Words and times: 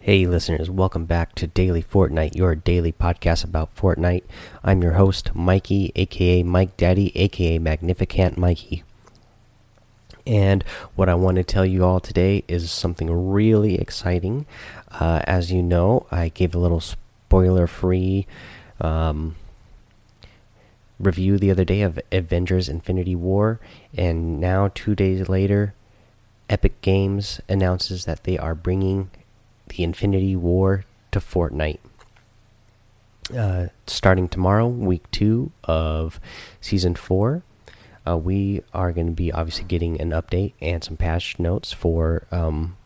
Hey, 0.00 0.26
listeners, 0.26 0.70
welcome 0.70 1.06
back 1.06 1.34
to 1.34 1.48
Daily 1.48 1.82
Fortnite, 1.82 2.36
your 2.36 2.54
daily 2.54 2.92
podcast 2.92 3.42
about 3.42 3.74
Fortnite. 3.74 4.22
I'm 4.62 4.80
your 4.80 4.92
host, 4.92 5.34
Mikey, 5.34 5.90
aka 5.96 6.44
Mike 6.44 6.76
Daddy, 6.76 7.10
aka 7.18 7.58
Magnificent 7.58 8.38
Mikey. 8.38 8.84
And 10.24 10.62
what 10.94 11.08
I 11.08 11.16
want 11.16 11.36
to 11.36 11.42
tell 11.42 11.66
you 11.66 11.84
all 11.84 11.98
today 11.98 12.44
is 12.46 12.70
something 12.70 13.10
really 13.10 13.74
exciting. 13.74 14.46
Uh, 14.92 15.20
as 15.24 15.50
you 15.50 15.64
know, 15.64 16.06
I 16.12 16.28
gave 16.28 16.54
a 16.54 16.58
little 16.58 16.80
spoiler 16.80 17.66
free 17.66 18.28
um, 18.80 19.34
review 21.00 21.38
the 21.38 21.50
other 21.50 21.64
day 21.64 21.82
of 21.82 21.98
Avengers 22.12 22.68
Infinity 22.68 23.16
War, 23.16 23.58
and 23.96 24.40
now, 24.40 24.70
two 24.72 24.94
days 24.94 25.28
later, 25.28 25.74
Epic 26.48 26.80
Games 26.82 27.40
announces 27.48 28.04
that 28.04 28.22
they 28.22 28.38
are 28.38 28.54
bringing 28.54 29.10
the 29.68 29.82
Infinity 29.82 30.36
War 30.36 30.84
to 31.12 31.20
Fortnite. 31.20 31.78
Uh, 33.36 33.66
starting 33.86 34.28
tomorrow, 34.28 34.66
week 34.66 35.10
two 35.10 35.52
of 35.64 36.18
season 36.60 36.94
four, 36.94 37.42
uh, 38.06 38.16
we 38.16 38.62
are 38.72 38.92
going 38.92 39.06
to 39.06 39.12
be 39.12 39.30
obviously 39.30 39.64
getting 39.64 40.00
an 40.00 40.10
update 40.10 40.54
and 40.60 40.82
some 40.82 40.96
patch 40.96 41.38
notes 41.38 41.72
for 41.72 42.26
um, 42.30 42.76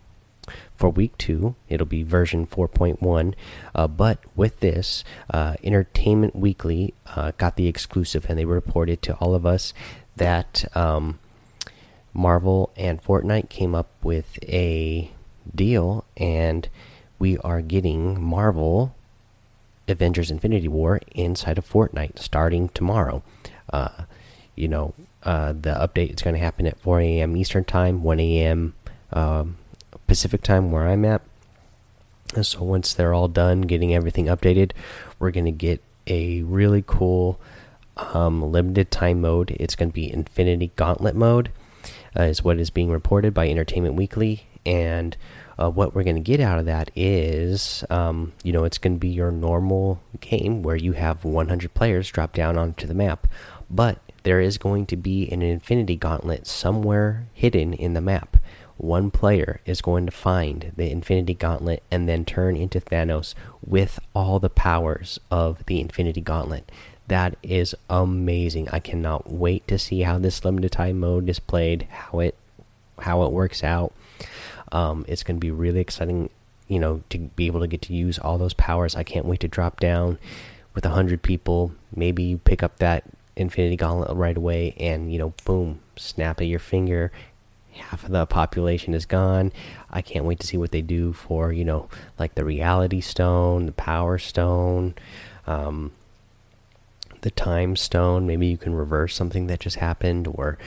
for 0.77 0.91
week 0.91 1.16
two. 1.16 1.55
It'll 1.68 1.86
be 1.86 2.02
version 2.02 2.46
4.1. 2.46 3.34
Uh, 3.74 3.86
but 3.86 4.19
with 4.34 4.60
this, 4.60 5.05
uh, 5.30 5.55
Entertainment 5.62 6.34
Weekly 6.34 6.94
uh, 7.14 7.33
got 7.38 7.56
the 7.56 7.69
exclusive, 7.69 8.27
and 8.28 8.38
they 8.38 8.44
reported 8.44 9.00
to 9.02 9.14
all 9.14 9.34
of 9.34 9.46
us 9.46 9.72
that 10.16 10.64
um, 10.77 11.20
Marvel 12.12 12.72
and 12.77 13.02
Fortnite 13.02 13.48
came 13.48 13.74
up 13.74 13.91
with 14.02 14.38
a 14.42 15.12
deal, 15.55 16.05
and 16.16 16.69
we 17.19 17.38
are 17.38 17.60
getting 17.60 18.20
Marvel 18.23 18.95
Avengers 19.88 20.30
Infinity 20.30 20.69
War 20.69 21.00
inside 21.12 21.58
of 21.58 21.69
Fortnite 21.69 22.19
starting 22.19 22.69
tomorrow. 22.70 23.22
Uh, 23.72 24.05
you 24.55 24.69
know, 24.69 24.94
uh, 25.22 25.53
the 25.53 25.70
update 25.75 26.14
is 26.14 26.22
going 26.22 26.34
to 26.34 26.41
happen 26.41 26.66
at 26.66 26.78
4 26.81 27.00
a.m. 27.00 27.36
Eastern 27.36 27.64
Time, 27.64 28.03
1 28.03 28.20
a.m. 28.20 28.75
Um, 29.12 29.56
Pacific 30.06 30.42
Time, 30.42 30.70
where 30.70 30.86
I'm 30.86 31.05
at. 31.05 31.22
So 32.42 32.62
once 32.62 32.94
they're 32.94 33.14
all 33.14 33.28
done 33.28 33.62
getting 33.62 33.94
everything 33.94 34.27
updated, 34.27 34.72
we're 35.19 35.31
going 35.31 35.44
to 35.44 35.50
get 35.50 35.83
a 36.06 36.42
really 36.42 36.83
cool 36.86 37.38
um, 37.97 38.42
limited 38.42 38.91
time 38.91 39.20
mode. 39.20 39.55
It's 39.61 39.77
going 39.77 39.91
to 39.91 39.94
be 39.94 40.11
Infinity 40.11 40.72
Gauntlet 40.77 41.14
mode, 41.14 41.50
uh, 42.19 42.22
is 42.22 42.42
what 42.42 42.59
is 42.59 42.70
being 42.70 42.91
reported 42.91 43.34
by 43.34 43.48
Entertainment 43.48 43.94
Weekly 43.94 44.47
and 44.64 45.16
uh, 45.58 45.70
what 45.70 45.94
we're 45.94 46.02
going 46.02 46.16
to 46.16 46.22
get 46.22 46.41
out 46.41 46.58
of 46.58 46.66
that 46.66 46.91
is, 46.96 47.84
um, 47.91 48.32
you 48.42 48.52
know, 48.52 48.64
it's 48.64 48.78
going 48.78 48.94
to 48.94 48.98
be 48.98 49.08
your 49.08 49.30
normal 49.30 50.00
game 50.20 50.62
where 50.62 50.77
you 50.77 50.92
have 50.92 51.24
100 51.24 51.74
players 51.74 52.10
drop 52.10 52.32
down 52.32 52.56
onto 52.56 52.86
the 52.86 52.94
map, 52.94 53.27
but 53.70 53.98
there 54.22 54.41
is 54.41 54.58
going 54.58 54.86
to 54.86 54.96
be 54.96 55.30
an 55.30 55.42
Infinity 55.42 55.96
Gauntlet 55.96 56.46
somewhere 56.46 57.27
hidden 57.32 57.74
in 57.74 57.94
the 57.94 58.00
map. 58.00 58.36
One 58.77 59.10
player 59.10 59.60
is 59.64 59.82
going 59.82 60.06
to 60.06 60.12
find 60.12 60.72
the 60.76 60.91
Infinity 60.91 61.34
Gauntlet 61.34 61.82
and 61.91 62.08
then 62.08 62.24
turn 62.24 62.56
into 62.56 62.80
Thanos 62.80 63.34
with 63.64 64.00
all 64.14 64.38
the 64.38 64.50
powers 64.50 65.20
of 65.30 65.64
the 65.66 65.80
Infinity 65.80 66.20
Gauntlet. 66.20 66.70
That 67.08 67.36
is 67.42 67.74
amazing. 67.91 68.69
I 68.70 68.78
cannot 68.80 69.30
wait 69.30 69.69
to 69.69 69.78
see 69.78 70.02
how 70.02 70.19
this 70.19 70.44
limited 70.44 70.72
time 70.72 71.00
mode 71.00 71.28
is 71.28 71.41
played, 71.41 71.86
how 71.91 72.20
it 72.20 72.36
how 72.98 73.22
it 73.24 73.32
works 73.32 73.64
out. 73.64 73.92
Um, 74.70 75.04
it's 75.08 75.22
going 75.22 75.36
to 75.36 75.40
be 75.40 75.50
really 75.50 75.80
exciting, 75.80 76.30
you 76.68 76.78
know, 76.78 77.02
to 77.10 77.18
be 77.18 77.46
able 77.46 77.60
to 77.60 77.66
get 77.66 77.82
to 77.82 77.94
use 77.94 78.18
all 78.18 78.38
those 78.38 78.54
powers. 78.54 78.96
I 78.96 79.02
can't 79.02 79.26
wait 79.26 79.40
to 79.40 79.48
drop 79.48 79.80
down 79.80 80.18
with 80.74 80.86
a 80.86 80.90
hundred 80.90 81.22
people. 81.22 81.72
Maybe 81.94 82.22
you 82.22 82.38
pick 82.38 82.62
up 82.62 82.78
that 82.78 83.04
Infinity 83.36 83.76
Gauntlet 83.76 84.16
right 84.16 84.36
away, 84.36 84.75
and 84.78 85.12
you 85.12 85.19
know, 85.19 85.34
boom, 85.44 85.81
snap 85.97 86.41
of 86.41 86.47
your 86.47 86.58
finger, 86.58 87.12
half 87.72 88.04
of 88.04 88.10
the 88.10 88.26
population 88.26 88.94
is 88.94 89.06
gone. 89.06 89.52
I 89.91 90.02
can't 90.02 90.25
wait 90.25 90.41
to 90.41 90.47
see 90.47 90.56
what 90.56 90.72
they 90.72 90.82
do 90.82 91.12
for 91.12 91.52
you 91.52 91.64
know, 91.64 91.88
like 92.19 92.34
the 92.34 92.44
Reality 92.44 93.00
Stone, 93.00 93.66
the 93.66 93.72
Power 93.72 94.19
Stone. 94.19 94.94
Um, 95.47 95.92
the 97.22 97.31
time 97.31 97.75
stone. 97.75 98.27
Maybe 98.27 98.47
you 98.47 98.59
can 98.59 98.75
reverse 98.75 99.15
something 99.15 99.47
that 99.47 99.60
just 99.60 99.77
happened 99.77 100.28
or 100.28 100.59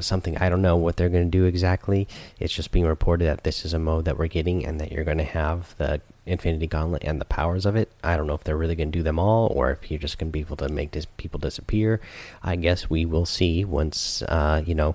something. 0.00 0.38
I 0.38 0.48
don't 0.48 0.62
know 0.62 0.76
what 0.76 0.96
they're 0.96 1.08
going 1.08 1.30
to 1.30 1.38
do 1.38 1.44
exactly. 1.44 2.08
It's 2.40 2.54
just 2.54 2.72
being 2.72 2.86
reported 2.86 3.26
that 3.26 3.44
this 3.44 3.64
is 3.64 3.74
a 3.74 3.78
mode 3.78 4.06
that 4.06 4.18
we're 4.18 4.28
getting 4.28 4.64
and 4.64 4.80
that 4.80 4.90
you're 4.90 5.04
going 5.04 5.18
to 5.18 5.24
have 5.24 5.76
the 5.76 6.00
Infinity 6.24 6.66
Gauntlet 6.66 7.04
and 7.04 7.20
the 7.20 7.24
powers 7.24 7.66
of 7.66 7.74
it. 7.76 7.90
I 8.02 8.16
don't 8.16 8.26
know 8.26 8.34
if 8.34 8.44
they're 8.44 8.56
really 8.56 8.76
going 8.76 8.92
to 8.92 8.98
do 8.98 9.02
them 9.02 9.18
all 9.18 9.52
or 9.54 9.70
if 9.70 9.90
you're 9.90 10.00
just 10.00 10.18
going 10.18 10.30
to 10.30 10.32
be 10.32 10.40
able 10.40 10.56
to 10.58 10.68
make 10.68 10.92
this 10.92 11.06
people 11.16 11.38
disappear. 11.38 12.00
I 12.42 12.56
guess 12.56 12.88
we 12.88 13.04
will 13.04 13.26
see 13.26 13.64
once, 13.64 14.22
uh, 14.22 14.62
you 14.64 14.74
know, 14.74 14.94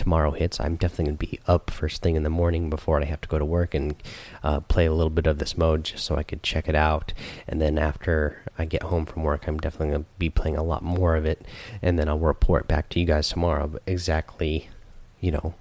tomorrow 0.00 0.30
hits. 0.30 0.58
I'm 0.58 0.76
definitely 0.76 1.04
going 1.04 1.18
to 1.18 1.26
be 1.26 1.40
up 1.46 1.70
first 1.70 2.00
thing 2.00 2.16
in 2.16 2.22
the 2.22 2.30
morning 2.30 2.70
before 2.70 3.00
I 3.00 3.04
have 3.04 3.20
to 3.20 3.28
go 3.28 3.38
to 3.38 3.44
work 3.44 3.74
and 3.74 3.94
uh, 4.42 4.60
play 4.60 4.86
a 4.86 4.92
little 4.92 5.10
bit 5.10 5.26
of 5.26 5.38
this 5.38 5.58
mode 5.58 5.84
just 5.84 6.06
so 6.06 6.16
I 6.16 6.22
could 6.22 6.42
check 6.42 6.68
it 6.68 6.74
out. 6.74 7.12
And 7.46 7.60
then 7.60 7.78
after 7.78 8.42
I 8.58 8.64
get 8.64 8.84
home 8.84 9.04
from 9.04 9.22
work, 9.22 9.46
I'm 9.46 9.58
definitely 9.58 9.90
going 9.90 10.04
to 10.04 10.10
be 10.18 10.30
playing 10.30 10.56
a 10.56 10.62
lot 10.62 10.82
more 10.82 11.16
of 11.16 11.26
it. 11.26 11.44
And 11.82 11.98
then 11.98 12.08
I'll 12.08 12.18
report 12.18 12.66
back 12.66 12.88
to 12.90 13.00
you 13.00 13.04
guys 13.04 13.28
tomorrow 13.28 13.78
exactly, 13.86 14.70
you 15.20 15.32
know, 15.32 15.54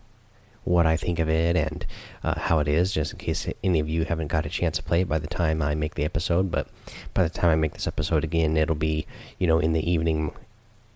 what 0.63 0.85
I 0.85 0.95
think 0.95 1.19
of 1.19 1.27
it 1.27 1.57
and 1.57 1.85
uh, 2.23 2.39
how 2.39 2.59
it 2.59 2.67
is, 2.69 2.93
just 2.93 3.11
in 3.11 3.19
case 3.19 3.47
any 3.61 3.79
of 3.79 3.89
you 3.89 4.05
haven't 4.05 4.27
got 4.27 4.45
a 4.45 4.49
chance 4.49 4.77
to 4.77 4.83
play 4.83 5.01
it 5.01 5.09
by 5.09 5.19
the 5.19 5.27
time 5.27 5.61
I 5.61 5.75
make 5.75 5.95
the 5.95 6.05
episode. 6.05 6.49
But 6.49 6.67
by 7.13 7.23
the 7.23 7.29
time 7.29 7.49
I 7.49 7.55
make 7.55 7.73
this 7.73 7.87
episode 7.87 8.23
again, 8.23 8.55
it'll 8.55 8.75
be 8.75 9.05
you 9.37 9.47
know 9.47 9.59
in 9.59 9.73
the 9.73 9.89
evening 9.89 10.31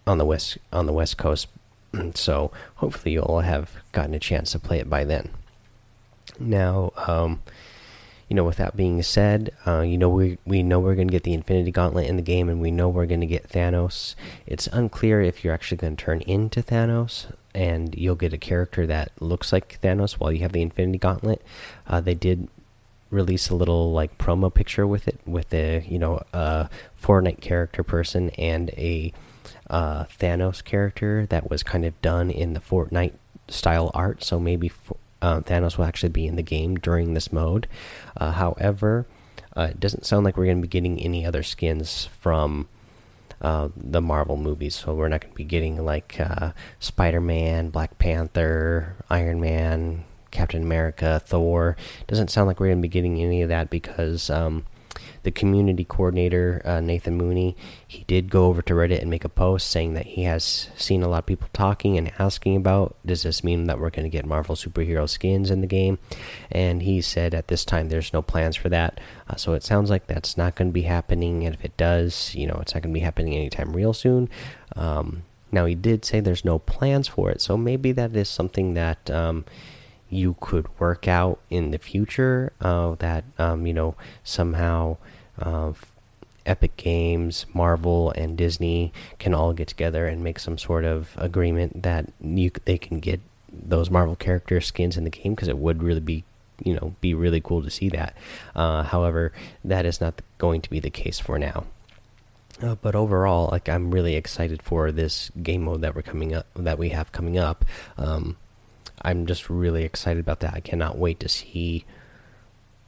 on 0.07 0.17
the 0.17 0.25
west 0.25 0.57
on 0.71 0.85
the 0.85 0.93
west 0.93 1.17
coast. 1.17 1.47
So 2.15 2.51
hopefully 2.75 3.13
you'll 3.13 3.41
have 3.41 3.71
gotten 3.91 4.13
a 4.13 4.19
chance 4.19 4.51
to 4.51 4.59
play 4.59 4.79
it 4.79 4.89
by 4.89 5.03
then. 5.03 5.29
Now, 6.39 6.91
um, 7.07 7.41
you 8.27 8.35
know, 8.35 8.43
with 8.43 8.57
that 8.57 8.75
being 8.75 9.01
said, 9.03 9.53
uh, 9.67 9.81
you 9.81 9.97
know 9.97 10.09
we 10.09 10.37
we 10.45 10.63
know 10.63 10.79
we're 10.79 10.95
going 10.95 11.07
to 11.07 11.11
get 11.11 11.23
the 11.23 11.33
Infinity 11.33 11.71
Gauntlet 11.71 12.07
in 12.07 12.15
the 12.15 12.23
game, 12.23 12.49
and 12.49 12.59
we 12.59 12.71
know 12.71 12.89
we're 12.89 13.05
going 13.05 13.21
to 13.21 13.27
get 13.27 13.49
Thanos. 13.49 14.15
It's 14.47 14.67
unclear 14.67 15.21
if 15.21 15.43
you're 15.43 15.53
actually 15.53 15.77
going 15.77 15.95
to 15.95 16.03
turn 16.03 16.21
into 16.21 16.63
Thanos 16.63 17.27
and 17.53 17.93
you'll 17.95 18.15
get 18.15 18.33
a 18.33 18.37
character 18.37 18.87
that 18.87 19.11
looks 19.19 19.53
like 19.53 19.79
Thanos 19.81 20.13
while 20.13 20.31
you 20.31 20.39
have 20.39 20.53
the 20.53 20.61
Infinity 20.61 20.97
Gauntlet. 20.97 21.41
Uh, 21.85 22.01
they 22.01 22.15
did 22.15 22.47
release 23.09 23.49
a 23.49 23.55
little 23.55 23.91
like 23.91 24.17
promo 24.17 24.51
picture 24.51 24.87
with 24.87 25.07
it, 25.07 25.19
with 25.25 25.53
a 25.53 25.85
you 25.87 25.99
know 25.99 26.21
a 26.33 26.69
Fortnite 27.01 27.41
character 27.41 27.83
person 27.83 28.31
and 28.31 28.69
a 28.71 29.13
uh, 29.69 30.05
Thanos 30.05 30.63
character 30.63 31.25
that 31.27 31.49
was 31.49 31.63
kind 31.63 31.85
of 31.85 31.99
done 32.01 32.29
in 32.29 32.53
the 32.53 32.59
Fortnite 32.59 33.13
style 33.47 33.91
art. 33.93 34.23
So 34.23 34.39
maybe 34.39 34.71
uh, 35.21 35.41
Thanos 35.41 35.77
will 35.77 35.85
actually 35.85 36.09
be 36.09 36.27
in 36.27 36.35
the 36.35 36.43
game 36.43 36.75
during 36.75 37.13
this 37.13 37.31
mode. 37.31 37.67
Uh, 38.17 38.31
however, 38.31 39.05
uh, 39.55 39.69
it 39.71 39.79
doesn't 39.79 40.05
sound 40.05 40.25
like 40.25 40.37
we're 40.37 40.45
going 40.45 40.57
to 40.57 40.61
be 40.61 40.67
getting 40.67 40.99
any 40.99 41.25
other 41.25 41.43
skins 41.43 42.09
from 42.19 42.67
uh, 43.41 43.69
the 43.75 44.01
Marvel 44.01 44.37
movies. 44.37 44.75
So 44.75 44.93
we're 44.93 45.09
not 45.09 45.21
going 45.21 45.31
to 45.33 45.37
be 45.37 45.43
getting 45.43 45.83
like 45.83 46.19
uh, 46.19 46.51
Spider 46.79 47.21
Man, 47.21 47.69
Black 47.69 47.97
Panther, 47.99 48.95
Iron 49.09 49.39
Man, 49.39 50.05
Captain 50.31 50.63
America, 50.63 51.21
Thor. 51.23 51.77
Doesn't 52.07 52.31
sound 52.31 52.47
like 52.47 52.59
we're 52.59 52.67
going 52.67 52.79
to 52.79 52.81
be 52.81 52.87
getting 52.87 53.21
any 53.21 53.41
of 53.41 53.49
that 53.49 53.69
because 53.69 54.29
um, 54.29 54.65
the 55.23 55.31
community 55.31 55.83
coordinator 55.83 56.61
uh, 56.65 56.79
Nathan 56.79 57.15
Mooney 57.15 57.55
he 57.87 58.03
did 58.05 58.29
go 58.29 58.45
over 58.45 58.61
to 58.61 58.73
Reddit 58.73 59.01
and 59.01 59.09
make 59.09 59.23
a 59.23 59.29
post 59.29 59.69
saying 59.69 59.93
that 59.93 60.05
he 60.05 60.23
has 60.23 60.69
seen 60.75 61.03
a 61.03 61.07
lot 61.07 61.19
of 61.19 61.25
people 61.25 61.47
talking 61.53 61.97
and 61.97 62.11
asking 62.19 62.55
about 62.55 62.95
does 63.05 63.23
this 63.23 63.43
mean 63.43 63.65
that 63.65 63.79
we're 63.79 63.89
going 63.89 64.03
to 64.03 64.09
get 64.09 64.25
Marvel 64.25 64.55
superhero 64.55 65.07
skins 65.07 65.51
in 65.51 65.61
the 65.61 65.67
game, 65.67 65.99
and 66.51 66.81
he 66.81 67.01
said 67.01 67.33
at 67.33 67.47
this 67.47 67.65
time 67.65 67.89
there's 67.89 68.13
no 68.13 68.21
plans 68.21 68.55
for 68.55 68.69
that. 68.69 68.99
Uh, 69.29 69.35
so 69.35 69.53
it 69.53 69.63
sounds 69.63 69.89
like 69.89 70.07
that's 70.07 70.37
not 70.37 70.55
going 70.55 70.69
to 70.69 70.73
be 70.73 70.83
happening, 70.83 71.45
and 71.45 71.55
if 71.55 71.63
it 71.63 71.75
does, 71.77 72.33
you 72.35 72.47
know, 72.47 72.57
it's 72.61 72.73
not 72.73 72.83
going 72.83 72.93
to 72.93 72.99
be 72.99 73.03
happening 73.03 73.33
anytime 73.33 73.73
real 73.73 73.93
soon. 73.93 74.29
Um, 74.75 75.23
now 75.51 75.65
he 75.65 75.75
did 75.75 76.03
say 76.03 76.19
there's 76.19 76.45
no 76.45 76.59
plans 76.59 77.07
for 77.07 77.29
it, 77.29 77.41
so 77.41 77.55
maybe 77.57 77.91
that 77.91 78.15
is 78.15 78.29
something 78.29 78.73
that. 78.73 79.09
Um, 79.09 79.45
you 80.13 80.35
could 80.39 80.67
work 80.79 81.07
out 81.07 81.39
in 81.49 81.71
the 81.71 81.77
future 81.77 82.53
uh, 82.61 82.95
that 82.99 83.23
um, 83.37 83.65
you 83.65 83.73
know 83.73 83.95
somehow 84.23 84.97
uh, 85.39 85.73
Epic 86.45 86.75
Games, 86.77 87.45
Marvel, 87.53 88.11
and 88.11 88.37
Disney 88.37 88.91
can 89.19 89.33
all 89.33 89.53
get 89.53 89.67
together 89.67 90.07
and 90.07 90.23
make 90.23 90.39
some 90.39 90.57
sort 90.57 90.85
of 90.85 91.11
agreement 91.17 91.83
that 91.83 92.11
you 92.21 92.51
they 92.65 92.77
can 92.77 92.99
get 92.99 93.19
those 93.51 93.89
Marvel 93.89 94.15
character 94.15 94.59
skins 94.61 94.97
in 94.97 95.03
the 95.03 95.09
game 95.09 95.35
because 95.35 95.47
it 95.47 95.57
would 95.57 95.83
really 95.83 96.01
be 96.01 96.23
you 96.63 96.73
know 96.73 96.95
be 97.01 97.13
really 97.13 97.41
cool 97.41 97.63
to 97.63 97.69
see 97.69 97.89
that. 97.89 98.15
Uh, 98.55 98.83
however, 98.83 99.31
that 99.63 99.85
is 99.85 100.01
not 100.01 100.21
going 100.37 100.61
to 100.61 100.69
be 100.69 100.79
the 100.79 100.89
case 100.89 101.19
for 101.19 101.39
now. 101.39 101.65
Uh, 102.61 102.75
but 102.75 102.95
overall, 102.95 103.49
like 103.51 103.67
I'm 103.67 103.91
really 103.91 104.15
excited 104.15 104.61
for 104.61 104.91
this 104.91 105.31
game 105.41 105.63
mode 105.63 105.81
that 105.81 105.95
we're 105.95 106.01
coming 106.01 106.33
up 106.33 106.45
that 106.55 106.77
we 106.77 106.89
have 106.89 107.11
coming 107.11 107.37
up. 107.37 107.65
Um, 107.97 108.37
I'm 109.01 109.25
just 109.25 109.49
really 109.49 109.83
excited 109.83 110.19
about 110.19 110.39
that. 110.41 110.53
I 110.53 110.59
cannot 110.59 110.97
wait 110.97 111.19
to 111.21 111.29
see, 111.29 111.85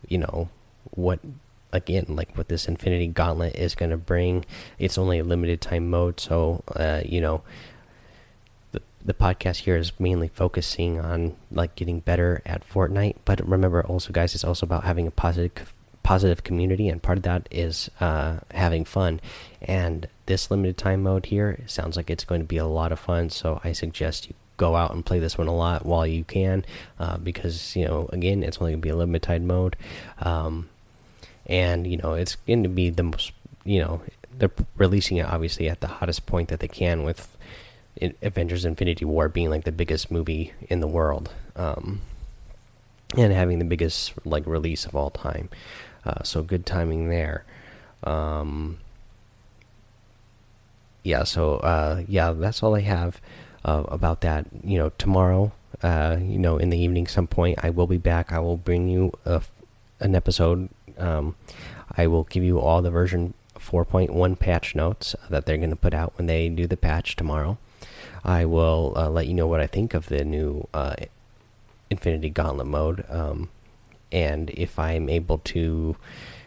you 0.07 0.17
know, 0.17 0.49
what 0.91 1.19
again 1.73 2.05
like 2.07 2.37
what 2.37 2.47
this 2.47 2.67
infinity 2.67 3.07
gauntlet 3.07 3.55
is 3.55 3.75
going 3.75 3.91
to 3.91 3.97
bring. 3.97 4.45
It's 4.79 4.97
only 4.97 5.19
a 5.19 5.23
limited 5.23 5.61
time 5.61 5.89
mode 5.89 6.19
so 6.19 6.63
uh, 6.75 7.01
you 7.03 7.19
know 7.19 7.41
the, 8.71 8.81
the 9.03 9.13
podcast 9.13 9.57
here 9.57 9.75
is 9.75 9.99
mainly 9.99 10.29
focusing 10.29 10.99
on 10.99 11.35
like 11.51 11.75
getting 11.75 11.99
better 11.99 12.41
at 12.45 12.67
fortnite. 12.67 13.15
But 13.25 13.45
remember 13.47 13.83
also 13.83 14.13
guys 14.13 14.35
it's 14.35 14.43
also 14.43 14.65
about 14.65 14.83
having 14.83 15.07
a 15.07 15.11
positive 15.11 15.73
positive 16.03 16.43
community 16.43 16.87
and 16.87 17.01
part 17.01 17.17
of 17.17 17.23
that 17.23 17.47
is 17.51 17.89
uh, 17.99 18.37
having 18.51 18.85
fun. 18.85 19.19
And 19.61 20.07
this 20.25 20.49
limited 20.49 20.77
time 20.77 21.03
mode 21.03 21.27
here 21.27 21.59
sounds 21.65 21.97
like 21.97 22.09
it's 22.09 22.23
going 22.23 22.41
to 22.41 22.47
be 22.47 22.57
a 22.57 22.65
lot 22.65 22.91
of 22.91 22.99
fun 22.99 23.29
so 23.29 23.59
i 23.63 23.71
suggest 23.71 24.27
you 24.27 24.33
go 24.57 24.75
out 24.75 24.93
and 24.93 25.05
play 25.05 25.19
this 25.19 25.37
one 25.37 25.47
a 25.47 25.55
lot 25.55 25.85
while 25.85 26.07
you 26.07 26.23
can 26.23 26.65
uh, 26.99 27.17
because 27.17 27.75
you 27.75 27.85
know 27.85 28.09
again 28.11 28.43
it's 28.43 28.57
only 28.59 28.73
to 28.73 28.77
be 28.77 28.89
a 28.89 28.95
limited 28.95 29.41
mode. 29.41 29.75
Um, 30.19 30.69
and 31.45 31.85
you 31.85 31.97
know 31.97 32.13
it's 32.13 32.35
going 32.35 32.63
to 32.63 32.69
be 32.69 32.89
the 32.89 33.03
most 33.03 33.31
you 33.63 33.79
know 33.79 34.01
they're 34.37 34.51
releasing 34.75 35.17
it 35.17 35.25
obviously 35.25 35.69
at 35.69 35.81
the 35.81 35.87
hottest 35.87 36.25
point 36.25 36.49
that 36.49 36.59
they 36.59 36.67
can 36.67 37.03
with 37.03 37.37
Avengers 38.21 38.65
Infinity 38.65 39.05
War 39.05 39.29
being 39.29 39.49
like 39.49 39.63
the 39.63 39.71
biggest 39.71 40.11
movie 40.11 40.53
in 40.69 40.81
the 40.81 40.87
world 40.87 41.31
um, 41.55 42.01
and 43.15 43.31
having 43.31 43.59
the 43.59 43.65
biggest 43.65 44.13
like 44.25 44.45
release 44.45 44.85
of 44.85 44.95
all 44.95 45.09
time. 45.09 45.49
Uh, 46.03 46.21
so 46.23 46.43
good 46.43 46.65
timing 46.65 47.09
there. 47.09 47.45
Um, 48.03 48.79
yeah 51.03 51.23
so 51.23 51.57
uh, 51.57 52.03
yeah 52.07 52.31
that's 52.33 52.61
all 52.61 52.75
I 52.75 52.81
have 52.81 53.21
uh, 53.65 53.83
about 53.88 54.21
that 54.21 54.45
you 54.63 54.77
know 54.77 54.89
tomorrow 54.97 55.51
uh, 55.83 56.17
you 56.21 56.39
know 56.39 56.57
in 56.57 56.69
the 56.69 56.77
evening 56.77 57.07
some 57.07 57.27
point 57.27 57.59
I 57.62 57.69
will 57.69 57.88
be 57.88 57.97
back 57.97 58.31
I 58.31 58.39
will 58.39 58.57
bring 58.57 58.88
you 58.88 59.12
a, 59.25 59.41
an 60.00 60.15
episode 60.15 60.69
um, 60.97 61.35
I 61.97 62.07
will 62.07 62.23
give 62.23 62.44
you 62.44 62.59
all 62.59 62.81
the 62.81 62.91
version 62.91 63.33
4.1 63.59 64.38
patch 64.38 64.75
notes 64.75 65.15
that 65.29 65.45
they're 65.45 65.57
going 65.57 65.69
to 65.69 65.75
put 65.75 65.94
out 65.94 66.13
when 66.17 66.27
they 66.27 66.50
do 66.50 66.67
the 66.67 66.77
patch 66.77 67.15
tomorrow. 67.15 67.57
I 68.23 68.45
will 68.45 68.94
uh, 68.95 69.09
let 69.09 69.27
you 69.27 69.33
know 69.33 69.47
what 69.47 69.62
I 69.62 69.67
think 69.67 69.94
of 69.94 70.07
the 70.07 70.23
new 70.23 70.67
uh, 70.73 70.95
Infinity 71.89 72.29
Gauntlet 72.29 72.67
mode, 72.67 73.06
um, 73.09 73.50
and 74.12 74.50
if 74.51 74.79
I'm 74.79 75.09
able 75.09 75.39
to, 75.39 75.95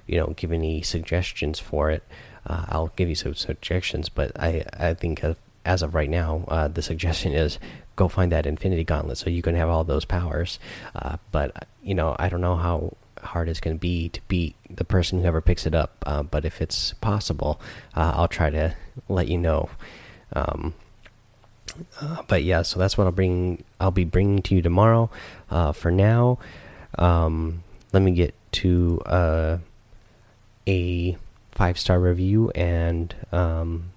you 0.07 0.17
know, 0.17 0.29
give 0.37 0.53
any 0.53 0.83
suggestions 0.83 1.59
for 1.59 1.91
it, 1.91 2.03
uh, 2.47 2.67
I'll 2.69 2.93
give 2.97 3.09
you 3.09 3.15
some 3.15 3.35
suggestions. 3.35 4.09
But 4.09 4.33
I, 4.39 4.65
I 4.73 4.95
think 4.95 5.23
as 5.69 5.83
of 5.83 5.95
right 5.95 6.09
now, 6.09 6.45
uh, 6.49 6.67
the 6.67 6.81
suggestion 6.81 7.33
is 7.33 7.59
go 7.95 8.09
find 8.09 8.33
that 8.33 8.47
Infinity 8.47 8.85
Gauntlet 8.85 9.19
so 9.19 9.29
you 9.29 9.43
can 9.43 9.55
have 9.55 9.69
all 9.69 9.85
those 9.85 10.07
powers. 10.07 10.59
Uh, 10.95 11.19
but 11.31 11.69
you 11.83 11.95
know, 11.95 12.17
I 12.19 12.31
don't 12.31 12.41
know 12.41 12.57
how 12.57 12.97
hard 13.23 13.49
it's 13.49 13.61
going 13.61 13.77
to 13.77 13.81
be 13.81 14.09
to 14.09 14.21
beat 14.29 14.57
the 14.71 14.85
person 14.85 15.21
who 15.21 15.27
ever 15.27 15.43
picks 15.43 15.67
it 15.67 15.75
up. 15.75 16.03
Uh, 16.07 16.23
but 16.23 16.47
if 16.47 16.63
it's 16.63 16.95
possible, 16.95 17.61
uh, 17.95 18.13
I'll 18.17 18.29
try 18.29 18.49
to 18.49 18.75
let 19.09 19.29
you 19.29 19.37
know. 19.37 19.69
Um, 20.33 20.75
uh, 22.01 22.23
but 22.27 22.43
yeah, 22.45 22.63
so 22.63 22.79
that's 22.79 22.97
what 22.97 23.05
I'll 23.05 23.13
bring. 23.13 23.63
I'll 23.79 23.91
be 23.91 24.05
bringing 24.05 24.41
to 24.43 24.55
you 24.55 24.63
tomorrow. 24.63 25.11
Uh, 25.51 25.73
for 25.73 25.91
now, 25.91 26.39
um, 26.99 27.63
let 27.93 28.03
me 28.03 28.13
get 28.13 28.35
to 28.53 29.03
a 30.67 31.19
five 31.53 31.79
star 31.79 32.01
review 32.01 32.51
and 32.51 33.15
um, 33.33 33.91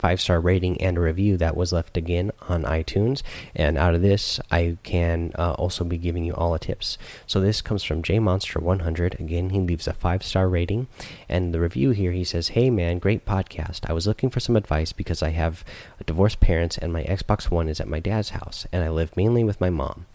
five 0.00 0.20
star 0.20 0.40
rating 0.40 0.80
and 0.80 0.96
a 0.96 1.00
review 1.00 1.36
that 1.36 1.56
was 1.56 1.72
left 1.72 1.96
again 1.96 2.32
on 2.48 2.62
iTunes. 2.62 3.22
And 3.54 3.76
out 3.76 3.94
of 3.94 4.02
this, 4.02 4.40
I 4.50 4.78
can 4.82 5.32
uh, 5.38 5.52
also 5.52 5.84
be 5.84 5.98
giving 5.98 6.24
you 6.24 6.32
all 6.34 6.52
the 6.52 6.58
tips. 6.58 6.96
So 7.26 7.40
this 7.40 7.60
comes 7.60 7.84
from 7.84 8.02
JMonster100. 8.02 9.20
Again, 9.20 9.50
he 9.50 9.60
leaves 9.60 9.86
a 9.86 9.92
five 9.92 10.24
star 10.24 10.48
rating. 10.48 10.88
And 11.28 11.52
the 11.52 11.60
review 11.60 11.90
here, 11.90 12.12
he 12.12 12.24
says, 12.24 12.48
Hey 12.48 12.70
man, 12.70 12.98
great 12.98 13.26
podcast. 13.26 13.88
I 13.88 13.92
was 13.92 14.06
looking 14.06 14.30
for 14.30 14.40
some 14.40 14.56
advice 14.56 14.92
because 14.92 15.22
I 15.22 15.30
have 15.30 15.64
divorced 16.06 16.40
parents 16.40 16.78
and 16.78 16.92
my 16.92 17.04
Xbox 17.04 17.50
One 17.50 17.68
is 17.68 17.80
at 17.80 17.88
my 17.88 18.00
dad's 18.00 18.30
house, 18.30 18.66
and 18.72 18.82
I 18.82 18.88
live 18.88 19.16
mainly 19.16 19.44
with 19.44 19.60
my 19.60 19.70
mom. 19.70 20.06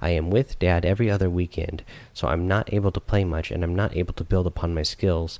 I 0.00 0.10
am 0.10 0.30
with 0.30 0.58
dad 0.58 0.84
every 0.84 1.10
other 1.10 1.28
weekend, 1.28 1.82
so 2.14 2.28
I'm 2.28 2.46
not 2.46 2.72
able 2.72 2.92
to 2.92 3.00
play 3.00 3.24
much 3.24 3.50
and 3.50 3.62
I'm 3.62 3.74
not 3.74 3.96
able 3.96 4.14
to 4.14 4.24
build 4.24 4.46
upon 4.46 4.74
my 4.74 4.82
skills 4.82 5.38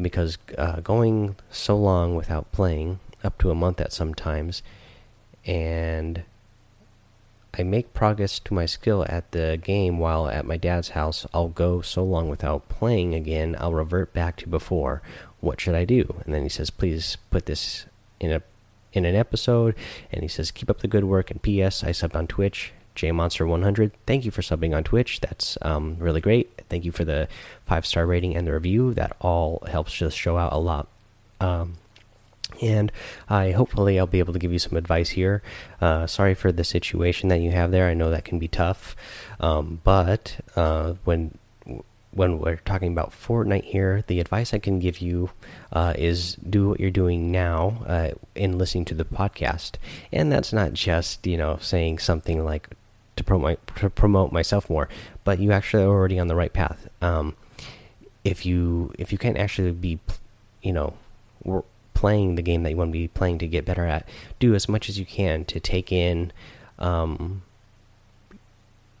because 0.00 0.38
uh, 0.58 0.80
going 0.80 1.36
so 1.50 1.76
long 1.76 2.14
without 2.16 2.50
playing 2.52 2.98
up 3.24 3.38
to 3.38 3.50
a 3.50 3.54
month 3.54 3.80
at 3.80 3.92
some 3.92 4.14
times, 4.14 4.62
and 5.46 6.24
I 7.56 7.62
make 7.62 7.94
progress 7.94 8.40
to 8.40 8.54
my 8.54 8.66
skill 8.66 9.04
at 9.08 9.30
the 9.30 9.60
game 9.62 9.98
while 9.98 10.28
at 10.28 10.44
my 10.44 10.56
dad's 10.56 10.90
house. 10.90 11.26
I'll 11.32 11.48
go 11.48 11.82
so 11.82 12.02
long 12.02 12.28
without 12.28 12.68
playing 12.68 13.14
again, 13.14 13.56
I'll 13.58 13.72
revert 13.74 14.12
back 14.12 14.36
to 14.38 14.48
before. 14.48 15.02
What 15.40 15.60
should 15.60 15.74
I 15.74 15.84
do? 15.84 16.22
And 16.24 16.34
then 16.34 16.42
he 16.42 16.48
says, 16.48 16.70
please 16.70 17.16
put 17.30 17.46
this 17.46 17.86
in 18.18 18.32
a 18.32 18.42
in 18.92 19.04
an 19.04 19.14
episode. 19.14 19.74
And 20.10 20.22
he 20.22 20.28
says, 20.28 20.50
keep 20.50 20.70
up 20.70 20.80
the 20.80 20.88
good 20.88 21.04
work. 21.04 21.30
And 21.30 21.42
P.S. 21.42 21.84
I 21.84 21.90
subbed 21.90 22.16
on 22.16 22.26
Twitch. 22.26 22.72
JMonster100. 22.96 23.90
Thank 24.06 24.24
you 24.24 24.30
for 24.30 24.40
subbing 24.40 24.74
on 24.74 24.84
Twitch. 24.84 25.20
That's 25.20 25.58
um, 25.62 25.96
really 25.98 26.20
great. 26.20 26.62
Thank 26.68 26.84
you 26.84 26.92
for 26.92 27.04
the 27.04 27.28
five 27.66 27.84
star 27.84 28.06
rating 28.06 28.36
and 28.36 28.46
the 28.46 28.52
review. 28.52 28.94
That 28.94 29.16
all 29.20 29.62
helps 29.66 29.92
just 29.92 30.16
show 30.16 30.38
out 30.38 30.52
a 30.52 30.58
lot. 30.58 30.86
Um, 31.40 31.74
and 32.62 32.92
I 33.28 33.52
hopefully 33.52 33.98
I'll 33.98 34.06
be 34.06 34.18
able 34.18 34.32
to 34.32 34.38
give 34.38 34.52
you 34.52 34.58
some 34.58 34.76
advice 34.76 35.10
here. 35.10 35.42
Uh, 35.80 36.06
sorry 36.06 36.34
for 36.34 36.52
the 36.52 36.64
situation 36.64 37.28
that 37.28 37.40
you 37.40 37.50
have 37.50 37.70
there. 37.70 37.88
I 37.88 37.94
know 37.94 38.10
that 38.10 38.24
can 38.24 38.38
be 38.38 38.48
tough, 38.48 38.94
um, 39.40 39.80
but 39.84 40.36
uh, 40.56 40.94
when 41.04 41.38
when 42.10 42.38
we're 42.38 42.56
talking 42.56 42.92
about 42.92 43.10
Fortnite 43.10 43.64
here, 43.64 44.04
the 44.06 44.20
advice 44.20 44.54
I 44.54 44.60
can 44.60 44.78
give 44.78 44.98
you 44.98 45.30
uh, 45.72 45.94
is 45.98 46.36
do 46.36 46.68
what 46.68 46.78
you're 46.80 46.90
doing 46.90 47.32
now 47.32 47.82
uh, 47.86 48.10
in 48.36 48.56
listening 48.56 48.84
to 48.86 48.94
the 48.94 49.04
podcast, 49.04 49.72
and 50.12 50.30
that's 50.30 50.52
not 50.52 50.72
just 50.72 51.26
you 51.26 51.36
know 51.36 51.58
saying 51.60 51.98
something 51.98 52.44
like 52.44 52.70
to 53.16 53.24
promote 53.24 53.66
to 53.76 53.90
promote 53.90 54.32
myself 54.32 54.70
more, 54.70 54.88
but 55.24 55.38
you 55.38 55.52
actually 55.52 55.82
are 55.82 55.88
already 55.88 56.18
on 56.18 56.28
the 56.28 56.36
right 56.36 56.52
path. 56.52 56.88
Um, 57.02 57.36
if 58.22 58.46
you 58.46 58.92
if 58.98 59.12
you 59.12 59.18
can't 59.18 59.36
actually 59.36 59.72
be, 59.72 59.98
you 60.62 60.72
know 60.72 60.94
playing 61.94 62.34
the 62.34 62.42
game 62.42 62.62
that 62.62 62.70
you 62.70 62.76
want 62.76 62.90
to 62.90 62.98
be 62.98 63.08
playing 63.08 63.38
to 63.38 63.46
get 63.46 63.64
better 63.64 63.86
at, 63.86 64.08
do 64.38 64.54
as 64.54 64.68
much 64.68 64.88
as 64.88 64.98
you 64.98 65.06
can 65.06 65.44
to 65.46 65.60
take 65.60 65.90
in, 65.90 66.32
um, 66.78 67.42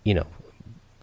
you 0.04 0.14
know, 0.14 0.26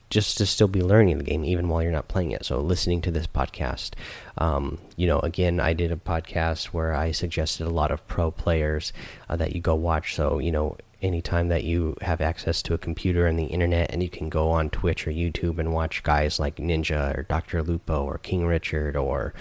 just 0.10 0.38
to 0.38 0.46
still 0.46 0.68
be 0.68 0.82
learning 0.82 1.18
the 1.18 1.24
game 1.24 1.46
even 1.46 1.70
while 1.70 1.82
you're 1.82 1.92
not 1.92 2.10
playing 2.10 2.32
it. 2.32 2.46
So 2.46 2.60
listening 2.60 3.02
to 3.02 3.12
this 3.12 3.28
podcast, 3.28 3.92
um, 4.38 4.78
you 4.98 5.08
know, 5.08 5.20
again, 5.20 5.60
I 5.60 5.74
did 5.74 5.92
a 5.92 5.96
podcast 5.96 6.66
where 6.66 6.94
I 6.94 7.12
suggested 7.12 7.66
a 7.66 7.70
lot 7.70 7.92
of 7.92 8.06
pro 8.08 8.30
players 8.30 8.92
uh, 9.30 9.38
that 9.38 9.56
you 9.56 9.62
go 9.62 9.74
watch. 9.74 10.14
So 10.16 10.38
you 10.38 10.52
know, 10.52 10.78
anytime 11.02 11.48
that 11.48 11.64
you 11.64 11.96
have 12.02 12.22
access 12.22 12.62
to 12.64 12.74
a 12.74 12.78
computer 12.78 13.26
and 13.26 13.40
the 13.40 13.46
internet, 13.46 13.90
and 13.92 14.04
you 14.04 14.10
can 14.10 14.30
go 14.30 14.52
on 14.52 14.70
Twitch 14.70 15.08
or 15.08 15.12
YouTube 15.12 15.58
and 15.58 15.74
watch 15.74 16.04
guys 16.04 16.40
like 16.40 16.58
Ninja 16.58 17.18
or 17.18 17.24
Doctor 17.24 17.64
Lupo 17.64 18.04
or 18.04 18.18
King 18.18 18.46
Richard 18.46 18.98
or 18.98 19.34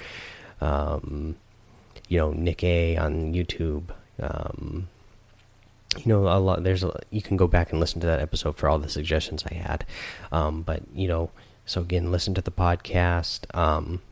um, 0.60 1.36
you 2.10 2.18
know 2.18 2.32
Nick 2.32 2.62
A 2.62 2.98
on 2.98 3.32
YouTube. 3.32 3.84
Um, 4.20 4.88
you 5.96 6.04
know 6.06 6.28
a 6.28 6.38
lot. 6.38 6.62
There's 6.62 6.84
a, 6.84 7.00
you 7.08 7.22
can 7.22 7.38
go 7.38 7.48
back 7.48 7.70
and 7.70 7.80
listen 7.80 8.00
to 8.00 8.06
that 8.06 8.20
episode 8.20 8.56
for 8.56 8.68
all 8.68 8.78
the 8.78 8.90
suggestions 8.90 9.44
I 9.50 9.54
had. 9.54 9.86
Um, 10.30 10.60
but 10.62 10.82
you 10.92 11.08
know, 11.08 11.30
so 11.64 11.80
again, 11.80 12.12
listen 12.12 12.34
to 12.34 12.42
the 12.42 12.50
podcast. 12.50 13.46
Um, 13.56 14.02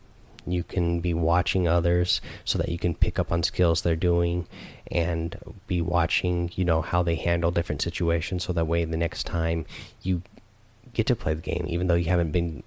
you 0.46 0.62
can 0.62 1.00
be 1.00 1.12
watching 1.12 1.68
others 1.68 2.20
so 2.44 2.56
that 2.58 2.68
you 2.68 2.78
can 2.78 2.94
pick 2.94 3.18
up 3.18 3.30
on 3.30 3.42
skills 3.42 3.82
they're 3.82 3.96
doing 3.96 4.46
and 4.90 5.36
be 5.66 5.82
watching 5.82 6.50
you 6.54 6.64
know 6.64 6.80
how 6.80 7.02
they 7.02 7.16
handle 7.16 7.50
different 7.50 7.82
situations 7.82 8.44
so 8.44 8.52
that 8.52 8.66
way 8.66 8.84
the 8.84 8.96
next 8.96 9.24
time 9.24 9.66
you 10.00 10.22
get 10.94 11.06
to 11.06 11.14
play 11.14 11.34
the 11.34 11.42
game 11.42 11.66
even 11.68 11.86
though 11.86 11.94
you 11.94 12.06
haven't 12.06 12.32
been 12.32 12.62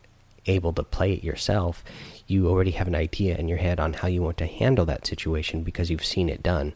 able 0.45 0.73
to 0.73 0.83
play 0.83 1.13
it 1.13 1.23
yourself 1.23 1.83
you 2.31 2.47
already 2.47 2.71
have 2.71 2.87
an 2.87 2.95
idea 2.95 3.35
in 3.35 3.47
your 3.47 3.57
head 3.57 3.79
on 3.79 3.93
how 3.93 4.07
you 4.07 4.23
want 4.23 4.37
to 4.37 4.45
handle 4.45 4.85
that 4.85 5.05
situation 5.05 5.63
because 5.63 5.91
you've 5.91 6.05
seen 6.05 6.29
it 6.29 6.41
done. 6.41 6.73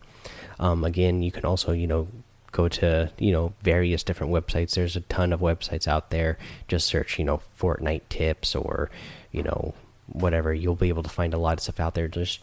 Um, 0.60 0.84
again, 0.84 1.22
you 1.24 1.32
can 1.32 1.46
also, 1.46 1.72
you 1.72 1.88
know, 1.88 2.10
go 2.52 2.68
to, 2.68 3.12
you 3.18 3.32
know, 3.32 3.54
various 3.62 4.04
different 4.04 4.34
websites. 4.34 4.76
There's 4.76 4.96
a 4.96 5.02
ton 5.02 5.32
of 5.32 5.40
websites 5.40 5.88
out 5.88 6.10
there. 6.10 6.38
Just 6.68 6.88
search, 6.88 7.18
you 7.18 7.26
know, 7.26 7.42
Fortnite 7.60 8.04
tips 8.10 8.54
or, 8.54 8.90
you 9.32 9.44
know, 9.44 9.74
whatever. 10.08 10.54
You'll 10.54 10.76
be 10.76 10.90
able 10.90 11.04
to 11.04 11.10
find 11.10 11.34
a 11.34 11.38
lot 11.38 11.54
of 11.54 11.62
stuff 11.62 11.80
out 11.80 11.96
there. 11.96 12.08
Just 12.08 12.42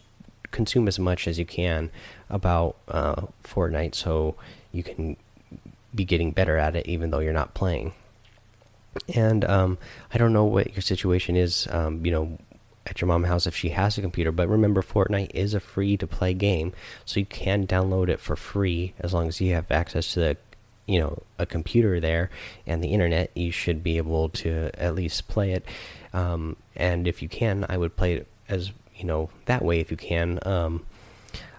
consume 0.51 0.89
as 0.89 0.99
much 0.99 1.29
as 1.29 1.39
you 1.39 1.47
can 1.47 1.91
about 2.29 2.77
uh, 2.89 3.27
Fortnite 3.45 3.95
so 3.95 4.37
you 4.71 4.83
can 4.83 5.17
be 5.95 6.05
getting 6.05 6.31
better 6.31 6.57
at 6.57 6.77
it 6.77 6.87
even 6.87 7.11
though 7.11 7.21
you're 7.21 7.33
not 7.33 7.53
playing. 7.53 7.93
And 9.15 9.45
um, 9.45 9.79
I 10.13 10.19
don't 10.19 10.33
know 10.33 10.45
what 10.45 10.73
your 10.75 10.83
situation 10.83 11.37
is, 11.37 11.67
um, 11.71 12.05
you 12.05 12.13
know, 12.13 12.39
at 12.87 13.01
your 13.01 13.09
mom's 13.09 13.29
house 13.29 13.47
if 13.47 13.57
she 13.57 13.71
has 13.71 13.97
a 13.97 14.03
computer. 14.03 14.33
But 14.33 14.49
remember, 14.49 14.83
Fortnite 14.83 15.31
is 15.35 15.55
a 15.55 15.61
free 15.61 15.97
to 15.97 16.07
play 16.07 16.35
game, 16.35 16.73
so 17.05 17.21
you 17.21 17.27
can 17.27 17.67
download 17.67 18.09
it 18.09 18.21
for 18.21 18.37
free 18.37 18.95
as 18.99 19.15
long 19.15 19.29
as 19.29 19.41
you 19.41 19.55
have 19.55 19.71
access 19.71 20.13
to 20.15 20.21
the 20.21 20.37
you 20.87 20.99
know 20.99 21.23
a 21.39 21.47
computer 21.47 22.01
there 22.01 22.29
and 22.67 22.83
the 22.83 22.89
internet 22.89 23.31
you 23.37 23.53
should 23.53 23.85
be 23.85 23.99
able 23.99 24.29
to 24.29 24.69
at 24.75 24.97
least 24.97 25.29
play 25.29 25.53
it 25.53 25.65
Um, 26.13 26.57
and 26.75 27.07
if 27.07 27.23
you 27.23 27.29
can, 27.29 27.65
I 27.69 27.77
would 27.77 27.97
play 27.97 28.15
it 28.15 28.27
as 28.49 28.73
you 28.97 29.05
know 29.05 29.31
that 29.47 29.63
way 29.65 29.81
if 29.81 29.91
you 29.91 29.97
can. 29.97 30.39
Um, 30.43 30.85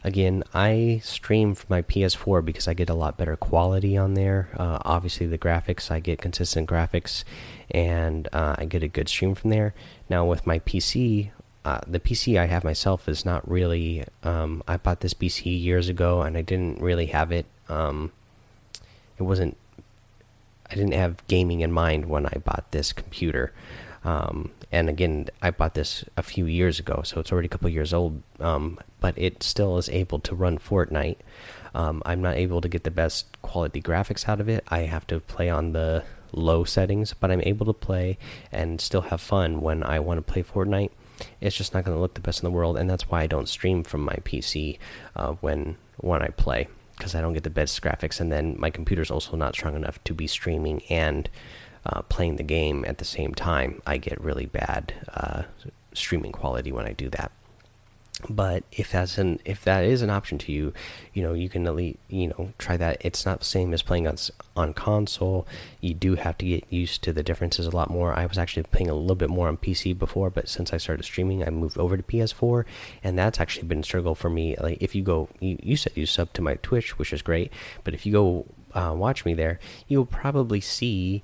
again, 0.04 0.44
I 0.54 1.00
stream 1.04 1.56
from 1.56 1.68
my 1.70 1.82
PS4 1.82 2.44
because 2.44 2.68
I 2.68 2.74
get 2.74 2.90
a 2.90 2.94
lot 2.94 3.18
better 3.18 3.36
quality 3.36 3.98
on 3.98 4.14
there. 4.14 4.50
Uh, 4.58 4.80
obviously, 4.84 5.26
the 5.26 5.38
graphics 5.38 5.90
I 5.90 6.00
get 6.00 6.22
consistent 6.22 6.70
graphics, 6.70 7.24
and 7.72 8.28
uh, 8.34 8.56
I 8.58 8.66
get 8.66 8.84
a 8.84 8.88
good 8.88 9.10
stream 9.10 9.36
from 9.36 9.50
there. 9.50 9.74
Now 10.10 10.26
with 10.26 10.46
my 10.46 10.60
PC, 10.60 11.32
uh, 11.66 11.80
the 11.88 12.00
PC 12.00 12.38
I 12.38 12.46
have 12.46 12.64
myself 12.64 13.08
is 13.08 13.26
not 13.26 13.50
really. 13.50 14.04
Um, 14.24 14.64
I 14.68 14.78
bought 14.78 15.00
this 15.00 15.14
PC 15.14 15.62
years 15.62 15.90
ago, 15.90 16.22
and 16.22 16.38
I 16.38 16.42
didn't 16.42 16.82
really 16.82 17.08
have 17.08 17.32
it. 17.32 17.46
Um, 17.70 18.12
it 19.18 19.24
wasn't. 19.24 19.58
I 20.70 20.76
didn't 20.76 20.94
have 20.94 21.26
gaming 21.28 21.62
in 21.62 21.72
mind 21.72 22.06
when 22.06 22.26
I 22.26 22.38
bought 22.44 22.72
this 22.72 22.92
computer. 22.92 23.54
Um, 24.04 24.52
and 24.72 24.90
again, 24.90 25.30
I 25.42 25.52
bought 25.52 25.76
this 25.76 26.04
a 26.18 26.24
few 26.24 26.46
years 26.46 26.80
ago, 26.80 27.02
so 27.04 27.20
it's 27.20 27.32
already 27.32 27.46
a 27.46 27.50
couple 27.50 27.70
years 27.70 27.94
old. 27.94 28.22
Um, 28.40 28.80
but 29.00 29.18
it 29.18 29.44
still 29.44 29.78
is 29.78 29.90
able 29.90 30.20
to 30.20 30.36
run 30.36 30.58
Fortnite. 30.58 31.18
Um, 31.76 32.02
I'm 32.06 32.22
not 32.22 32.36
able 32.36 32.62
to 32.62 32.68
get 32.68 32.84
the 32.84 32.92
best 32.92 33.42
quality 33.42 33.82
graphics 33.82 34.28
out 34.28 34.40
of 34.40 34.50
it. 34.50 34.64
I 34.70 34.80
have 34.80 35.08
to 35.08 35.20
play 35.20 35.50
on 35.50 35.74
the 35.74 36.04
low 36.32 36.64
settings, 36.64 37.14
but 37.14 37.32
I'm 37.32 37.42
able 37.42 37.66
to 37.66 37.74
play 37.74 38.18
and 38.52 38.82
still 38.82 39.02
have 39.02 39.22
fun 39.22 39.62
when 39.62 39.84
I 39.84 40.00
want 40.00 40.26
to 40.26 40.34
play 40.34 40.44
Fortnite 40.44 40.92
it's 41.42 41.56
just 41.56 41.74
not 41.74 41.84
going 41.84 41.96
to 41.96 42.02
look 42.02 42.14
the 42.14 42.22
best 42.22 42.42
in 42.42 42.46
the 42.46 42.52
world, 42.52 42.78
and 42.78 42.90
that's 42.90 43.10
why 43.10 43.22
I 43.22 43.28
don't 43.28 43.48
stream 43.48 43.84
from 43.84 44.02
my 44.02 44.16
PC 44.24 44.78
uh, 45.16 45.34
when 45.34 45.78
when 45.98 46.22
I 46.22 46.30
play 46.30 46.68
because 46.98 47.16
I 47.16 47.22
don't 47.22 47.34
get 47.34 47.44
the 47.44 47.50
best 47.50 47.82
graphics, 47.82 48.20
and 48.20 48.32
then 48.32 48.56
my 48.58 48.70
computer's 48.70 49.12
also 49.12 49.36
not 49.36 49.56
strong 49.56 49.76
enough 49.76 50.04
to 50.06 50.14
be 50.14 50.28
streaming 50.28 50.82
and 50.90 51.30
uh, 51.86 52.02
playing 52.04 52.38
the 52.38 52.44
game 52.44 52.86
at 52.88 52.98
the 52.98 53.06
same 53.06 53.34
time. 53.34 53.82
I 53.86 53.98
get 53.98 54.20
really 54.22 54.46
bad 54.46 54.94
uh, 55.14 55.44
streaming 55.94 56.32
quality 56.32 56.72
when 56.72 56.86
I 56.86 56.94
do 56.94 57.10
that. 57.10 57.32
But 58.30 58.64
if 58.72 58.92
that's 58.92 59.18
an 59.18 59.40
if 59.44 59.64
that 59.64 59.84
is 59.84 60.02
an 60.02 60.10
option 60.10 60.38
to 60.40 60.52
you 60.52 60.72
you 61.14 61.24
know 61.24 61.34
you 61.34 61.50
can 61.50 61.66
at 61.68 61.76
least 61.76 61.98
you 62.08 62.28
know 62.28 62.54
try 62.58 62.78
that. 62.78 62.98
It's 63.02 63.26
not 63.26 63.40
the 63.40 63.46
same 63.46 63.74
as 63.74 63.82
playing 63.82 64.08
on 64.08 64.18
on 64.56 64.74
console. 64.74 65.48
You 65.82 65.94
do 65.94 66.16
have 66.16 66.38
to 66.38 66.46
get 66.46 66.64
used 66.70 67.02
to 67.04 67.12
the 67.12 67.24
differences 67.24 67.66
a 67.66 67.76
lot 67.76 67.90
more. 67.90 68.14
I 68.18 68.26
was 68.26 68.38
actually 68.38 68.64
playing 68.64 68.90
a 68.90 68.94
little 68.94 69.16
bit 69.16 69.30
more 69.30 69.48
on 69.48 69.58
pc 69.58 69.98
before 69.98 70.30
but 70.30 70.48
since 70.48 70.72
i 70.72 70.78
started 70.78 71.04
streaming 71.04 71.44
i 71.44 71.50
moved 71.50 71.78
over 71.78 71.98
to 71.98 72.04
ps4 72.04 72.66
and 73.04 73.18
that's 73.18 73.40
actually 73.40 73.68
been 73.68 73.80
a 73.80 73.84
struggle 73.84 74.16
for 74.16 74.30
me. 74.30 74.56
Like 74.58 74.78
if 74.80 74.94
you 74.96 75.04
go 75.04 75.28
you, 75.40 75.58
you 75.62 75.76
said 75.76 75.94
you 75.96 76.06
sub 76.06 76.32
to 76.34 76.42
my 76.42 76.56
twitch 76.56 76.98
which 76.98 77.12
is 77.12 77.22
great 77.22 77.52
but 77.84 77.94
if 77.94 78.06
you 78.06 78.14
go 78.14 78.46
uh, 78.74 78.94
watch 78.96 79.26
me 79.26 79.34
there 79.34 79.60
you'll 79.88 80.06
probably 80.06 80.62
see 80.62 81.24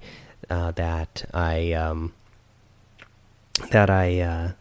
uh, 0.49 0.71
that 0.71 1.29
i 1.33 1.71
um 1.73 2.13
that 3.71 3.89
i 3.89 4.19
uh 4.19 4.51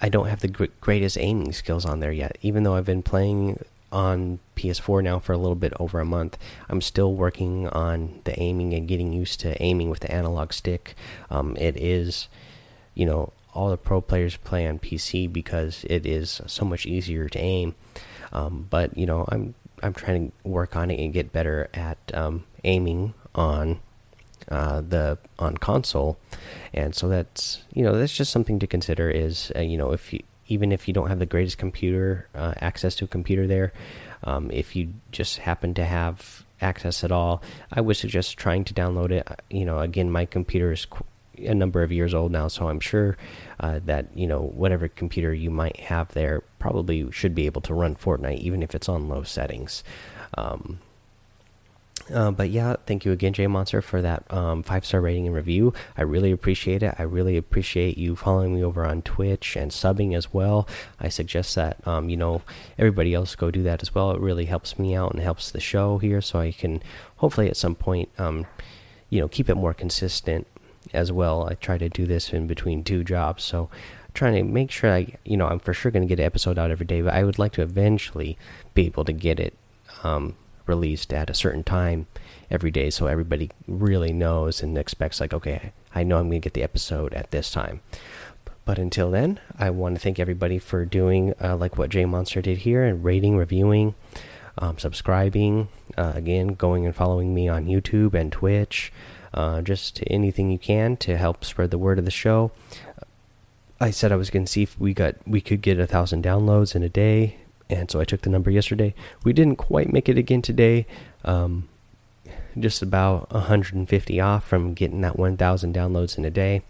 I 0.00 0.08
don't 0.08 0.28
have 0.28 0.40
the 0.40 0.68
greatest 0.80 1.16
aiming 1.18 1.52
skills 1.52 1.86
on 1.86 2.00
there 2.00 2.12
yet. 2.12 2.36
Even 2.42 2.62
though 2.62 2.74
I've 2.74 2.84
been 2.84 3.02
playing 3.02 3.64
on 3.90 4.40
PS4 4.54 5.02
now 5.02 5.18
for 5.18 5.32
a 5.32 5.38
little 5.38 5.56
bit 5.56 5.72
over 5.80 6.00
a 6.00 6.04
month, 6.04 6.36
I'm 6.68 6.80
still 6.80 7.14
working 7.14 7.66
on 7.68 8.20
the 8.24 8.38
aiming 8.38 8.74
and 8.74 8.86
getting 8.86 9.12
used 9.12 9.40
to 9.40 9.60
aiming 9.62 9.88
with 9.88 10.00
the 10.00 10.12
analog 10.12 10.52
stick. 10.52 10.94
Um, 11.30 11.56
it 11.58 11.76
is, 11.76 12.28
you 12.94 13.06
know, 13.06 13.32
all 13.54 13.70
the 13.70 13.78
pro 13.78 14.02
players 14.02 14.36
play 14.36 14.66
on 14.66 14.78
PC 14.78 15.32
because 15.32 15.86
it 15.88 16.04
is 16.04 16.42
so 16.46 16.66
much 16.66 16.84
easier 16.84 17.28
to 17.30 17.38
aim. 17.38 17.74
Um, 18.32 18.66
but 18.68 18.96
you 18.98 19.06
know, 19.06 19.24
I'm 19.28 19.54
I'm 19.82 19.94
trying 19.94 20.30
to 20.30 20.48
work 20.48 20.76
on 20.76 20.90
it 20.90 21.00
and 21.02 21.12
get 21.12 21.32
better 21.32 21.68
at 21.72 21.98
um, 22.12 22.44
aiming 22.64 23.14
on 23.34 23.80
uh, 24.50 24.80
the 24.80 25.18
on 25.38 25.56
console, 25.56 26.18
and 26.72 26.94
so 26.94 27.08
that's 27.08 27.62
you 27.72 27.82
know 27.82 27.96
that's 27.96 28.16
just 28.16 28.32
something 28.32 28.58
to 28.58 28.66
consider. 28.66 29.10
Is 29.10 29.52
uh, 29.56 29.60
you 29.60 29.76
know 29.76 29.92
if 29.92 30.12
you 30.12 30.22
even 30.48 30.72
if 30.72 30.86
you 30.86 30.94
don't 30.94 31.08
have 31.08 31.18
the 31.18 31.26
greatest 31.26 31.58
computer 31.58 32.28
uh, 32.34 32.54
access 32.60 32.94
to 32.96 33.04
a 33.04 33.08
computer 33.08 33.46
there, 33.46 33.72
um, 34.24 34.50
if 34.50 34.76
you 34.76 34.94
just 35.10 35.38
happen 35.38 35.74
to 35.74 35.84
have 35.84 36.44
access 36.60 37.04
at 37.04 37.12
all, 37.12 37.42
I 37.72 37.80
would 37.80 37.96
suggest 37.96 38.36
trying 38.36 38.64
to 38.64 38.74
download 38.74 39.10
it. 39.10 39.28
You 39.50 39.64
know, 39.64 39.80
again, 39.80 40.10
my 40.10 40.24
computer 40.24 40.72
is 40.72 40.86
a 41.38 41.54
number 41.54 41.82
of 41.82 41.92
years 41.92 42.14
old 42.14 42.32
now, 42.32 42.48
so 42.48 42.68
I'm 42.68 42.80
sure 42.80 43.16
uh, 43.60 43.80
that 43.84 44.06
you 44.14 44.26
know 44.26 44.42
whatever 44.42 44.88
computer 44.88 45.34
you 45.34 45.50
might 45.50 45.78
have 45.80 46.12
there 46.12 46.42
probably 46.58 47.10
should 47.10 47.34
be 47.34 47.46
able 47.46 47.60
to 47.62 47.74
run 47.74 47.96
Fortnite, 47.96 48.38
even 48.38 48.62
if 48.62 48.74
it's 48.74 48.88
on 48.88 49.08
low 49.08 49.22
settings. 49.22 49.82
Um, 50.34 50.80
uh, 52.12 52.30
but 52.30 52.50
yeah, 52.50 52.76
thank 52.86 53.04
you 53.04 53.12
again, 53.12 53.32
J 53.32 53.46
Monster, 53.46 53.82
for 53.82 54.00
that 54.00 54.24
um, 54.32 54.62
five 54.62 54.86
star 54.86 55.00
rating 55.00 55.26
and 55.26 55.34
review. 55.34 55.72
I 55.96 56.02
really 56.02 56.30
appreciate 56.30 56.82
it. 56.82 56.94
I 56.98 57.02
really 57.02 57.36
appreciate 57.36 57.98
you 57.98 58.14
following 58.14 58.54
me 58.54 58.62
over 58.62 58.84
on 58.84 59.02
Twitch 59.02 59.56
and 59.56 59.70
subbing 59.70 60.16
as 60.16 60.32
well. 60.32 60.68
I 61.00 61.08
suggest 61.08 61.54
that 61.56 61.84
um, 61.86 62.08
you 62.08 62.16
know 62.16 62.42
everybody 62.78 63.12
else 63.12 63.34
go 63.34 63.50
do 63.50 63.62
that 63.64 63.82
as 63.82 63.94
well. 63.94 64.12
It 64.12 64.20
really 64.20 64.44
helps 64.44 64.78
me 64.78 64.94
out 64.94 65.12
and 65.12 65.22
helps 65.22 65.50
the 65.50 65.60
show 65.60 65.98
here, 65.98 66.20
so 66.20 66.38
I 66.38 66.52
can 66.52 66.82
hopefully 67.16 67.48
at 67.48 67.56
some 67.56 67.74
point, 67.74 68.08
um, 68.18 68.46
you 69.10 69.20
know, 69.20 69.28
keep 69.28 69.48
it 69.48 69.56
more 69.56 69.74
consistent 69.74 70.46
as 70.92 71.10
well. 71.10 71.48
I 71.48 71.54
try 71.54 71.76
to 71.78 71.88
do 71.88 72.06
this 72.06 72.32
in 72.32 72.46
between 72.46 72.84
two 72.84 73.02
jobs, 73.02 73.42
so 73.42 73.68
trying 74.14 74.34
to 74.34 74.44
make 74.44 74.70
sure 74.70 74.92
I, 74.92 75.16
you 75.24 75.36
know, 75.36 75.48
I'm 75.48 75.58
for 75.58 75.74
sure 75.74 75.90
going 75.90 76.02
to 76.02 76.08
get 76.08 76.20
an 76.20 76.26
episode 76.26 76.58
out 76.58 76.70
every 76.70 76.86
day, 76.86 77.02
but 77.02 77.14
I 77.14 77.24
would 77.24 77.38
like 77.38 77.52
to 77.52 77.62
eventually 77.62 78.38
be 78.74 78.86
able 78.86 79.04
to 79.04 79.12
get 79.12 79.40
it. 79.40 79.54
Um, 80.04 80.34
released 80.68 81.12
at 81.12 81.30
a 81.30 81.34
certain 81.34 81.64
time 81.64 82.06
every 82.50 82.70
day 82.70 82.90
so 82.90 83.06
everybody 83.06 83.50
really 83.66 84.12
knows 84.12 84.62
and 84.62 84.76
expects 84.78 85.20
like 85.20 85.34
okay 85.34 85.72
i 85.94 86.02
know 86.02 86.18
i'm 86.18 86.28
going 86.28 86.40
to 86.40 86.46
get 86.46 86.54
the 86.54 86.62
episode 86.62 87.12
at 87.14 87.30
this 87.30 87.50
time. 87.50 87.80
But 88.64 88.78
until 88.78 89.10
then 89.10 89.40
i 89.58 89.70
want 89.70 89.94
to 89.94 90.00
thank 90.00 90.18
everybody 90.18 90.58
for 90.58 90.84
doing 90.84 91.34
uh, 91.42 91.56
like 91.56 91.78
what 91.78 91.90
jay 91.90 92.04
monster 92.04 92.42
did 92.42 92.58
here 92.58 92.84
and 92.84 93.04
rating 93.04 93.36
reviewing 93.36 93.94
um, 94.58 94.78
subscribing 94.78 95.68
uh, 95.96 96.12
again 96.14 96.48
going 96.48 96.84
and 96.84 96.96
following 96.96 97.32
me 97.34 97.48
on 97.48 97.66
youtube 97.66 98.14
and 98.14 98.32
twitch 98.32 98.92
uh, 99.36 99.60
just 99.60 100.02
anything 100.06 100.50
you 100.50 100.58
can 100.58 100.96
to 100.96 101.16
help 101.16 101.44
spread 101.44 101.70
the 101.70 101.78
word 101.78 101.98
of 101.98 102.06
the 102.06 102.10
show. 102.10 102.50
I 103.78 103.90
said 103.90 104.10
i 104.10 104.16
was 104.16 104.30
going 104.30 104.46
to 104.46 104.50
see 104.50 104.62
if 104.62 104.80
we 104.80 104.94
got 104.94 105.16
we 105.26 105.42
could 105.42 105.60
get 105.60 105.78
a 105.78 105.86
thousand 105.86 106.24
downloads 106.24 106.74
in 106.74 106.82
a 106.82 106.88
day 106.88 107.36
and 107.68 107.90
so 107.90 108.00
I 108.00 108.04
took 108.04 108.22
the 108.22 108.30
number 108.30 108.50
yesterday. 108.50 108.94
We 109.24 109.32
didn't 109.32 109.56
quite 109.56 109.92
make 109.92 110.08
it 110.08 110.18
again 110.18 110.42
today. 110.42 110.86
Um, 111.24 111.68
just 112.58 112.82
about 112.82 113.30
150 113.32 114.20
off 114.20 114.46
from 114.46 114.74
getting 114.74 115.00
that 115.02 115.18
1,000 115.18 115.74
downloads 115.74 116.16
in 116.16 116.24
a 116.24 116.30
day. 116.30 116.62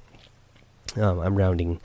Um, 0.97 1.21
I'm 1.21 1.37
rounding. 1.37 1.81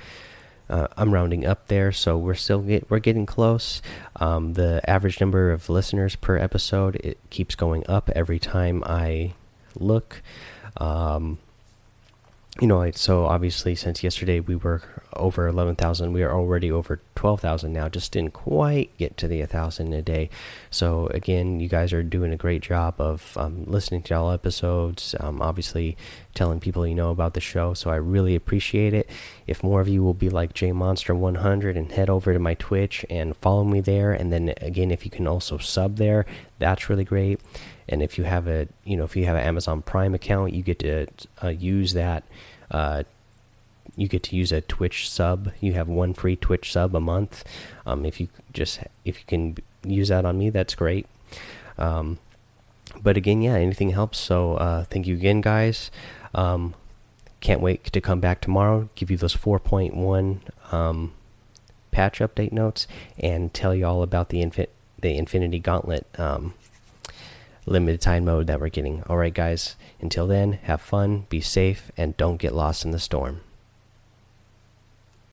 Uh, 0.69 0.87
I'm 0.95 1.13
rounding 1.13 1.45
up 1.45 1.67
there, 1.67 1.91
so 1.91 2.17
we're 2.17 2.33
still 2.33 2.61
get, 2.61 2.89
we're 2.89 2.99
getting 2.99 3.25
close. 3.25 3.81
Um, 4.15 4.53
the 4.53 4.81
average 4.89 5.19
number 5.19 5.51
of 5.51 5.69
listeners 5.69 6.15
per 6.15 6.37
episode 6.37 6.95
it 6.97 7.17
keeps 7.29 7.55
going 7.55 7.83
up 7.89 8.09
every 8.15 8.39
time 8.39 8.81
I 8.85 9.33
look. 9.75 10.21
Um, 10.77 11.39
you 12.61 12.67
know, 12.67 12.91
so 12.91 13.25
obviously 13.25 13.73
since 13.73 14.03
yesterday 14.03 14.39
we 14.39 14.55
were 14.55 14.83
over 15.15 15.47
11,000, 15.47 16.13
we 16.13 16.21
are 16.21 16.31
already 16.31 16.71
over 16.71 17.01
12,000 17.15 17.73
now. 17.73 17.89
Just 17.89 18.11
didn't 18.11 18.33
quite 18.33 18.95
get 18.97 19.17
to 19.17 19.27
the 19.27 19.39
1,000 19.39 19.91
a 19.93 20.01
day. 20.03 20.29
So 20.69 21.07
again, 21.07 21.59
you 21.59 21.67
guys 21.67 21.91
are 21.91 22.03
doing 22.03 22.31
a 22.31 22.37
great 22.37 22.61
job 22.61 23.01
of 23.01 23.35
um, 23.35 23.63
listening 23.65 24.03
to 24.03 24.13
all 24.13 24.31
episodes. 24.31 25.15
Um, 25.19 25.41
obviously, 25.41 25.97
telling 26.35 26.59
people 26.59 26.85
you 26.85 26.93
know 26.93 27.09
about 27.09 27.33
the 27.33 27.41
show. 27.41 27.73
So 27.73 27.89
I 27.89 27.95
really 27.95 28.35
appreciate 28.35 28.93
it. 28.93 29.09
If 29.47 29.63
more 29.63 29.81
of 29.81 29.87
you 29.87 30.03
will 30.03 30.13
be 30.13 30.29
like 30.29 30.53
J 30.53 30.71
Monster 30.71 31.15
100 31.15 31.75
and 31.75 31.91
head 31.91 32.11
over 32.11 32.31
to 32.31 32.39
my 32.39 32.53
Twitch 32.53 33.03
and 33.09 33.35
follow 33.37 33.63
me 33.63 33.81
there, 33.81 34.13
and 34.13 34.31
then 34.31 34.53
again, 34.61 34.91
if 34.91 35.03
you 35.03 35.09
can 35.09 35.27
also 35.27 35.57
sub 35.57 35.97
there, 35.97 36.27
that's 36.59 36.89
really 36.89 37.05
great. 37.05 37.41
And 37.89 38.01
if 38.01 38.17
you 38.17 38.23
have 38.23 38.47
a, 38.47 38.67
you 38.85 38.95
know, 38.95 39.03
if 39.03 39.15
you 39.15 39.25
have 39.25 39.35
an 39.35 39.43
Amazon 39.43 39.81
Prime 39.81 40.13
account, 40.13 40.53
you 40.53 40.63
get 40.63 40.79
to 40.79 41.07
uh, 41.43 41.49
use 41.49 41.93
that. 41.93 42.23
Uh, 42.71 43.03
you 43.95 44.07
get 44.07 44.23
to 44.23 44.35
use 44.35 44.51
a 44.51 44.61
Twitch 44.61 45.09
sub. 45.09 45.51
You 45.59 45.73
have 45.73 45.87
one 45.87 46.13
free 46.13 46.35
Twitch 46.35 46.71
sub 46.71 46.95
a 46.95 46.99
month. 46.99 47.43
Um, 47.85 48.05
if 48.05 48.19
you 48.19 48.29
just 48.53 48.79
if 49.05 49.19
you 49.19 49.25
can 49.27 49.57
use 49.83 50.07
that 50.07 50.25
on 50.25 50.37
me, 50.37 50.49
that's 50.49 50.75
great. 50.75 51.05
Um, 51.77 52.19
but 53.01 53.17
again, 53.17 53.41
yeah, 53.41 53.55
anything 53.55 53.91
helps. 53.91 54.17
So 54.17 54.55
uh, 54.55 54.85
thank 54.85 55.07
you 55.07 55.15
again, 55.15 55.41
guys. 55.41 55.91
Um, 56.33 56.73
can't 57.39 57.61
wait 57.61 57.83
to 57.85 58.01
come 58.01 58.19
back 58.19 58.39
tomorrow, 58.39 58.89
give 58.95 59.09
you 59.09 59.17
those 59.17 59.35
4.1 59.35 60.39
um, 60.71 61.13
patch 61.89 62.19
update 62.19 62.51
notes, 62.51 62.87
and 63.17 63.53
tell 63.53 63.73
you 63.73 63.85
all 63.85 64.03
about 64.03 64.29
the 64.29 64.41
infin 64.41 64.67
the 64.99 65.17
Infinity 65.17 65.57
Gauntlet 65.57 66.05
um, 66.19 66.53
limited 67.65 68.01
time 68.01 68.25
mode 68.25 68.47
that 68.47 68.59
we're 68.59 68.69
getting. 68.69 69.03
All 69.03 69.17
right, 69.17 69.33
guys. 69.33 69.75
Until 69.99 70.27
then, 70.27 70.53
have 70.63 70.81
fun, 70.81 71.25
be 71.29 71.41
safe, 71.41 71.91
and 71.97 72.17
don't 72.17 72.37
get 72.37 72.53
lost 72.53 72.85
in 72.85 72.91
the 72.91 72.99
storm. 72.99 73.41